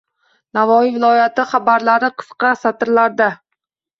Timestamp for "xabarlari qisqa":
1.51-2.53